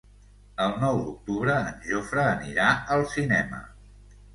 El 0.65 0.73
nou 0.83 0.97
d'octubre 1.01 1.59
en 1.67 1.85
Jofre 1.93 2.27
anirà 2.33 2.75
al 2.99 3.09
cinema. 3.17 3.67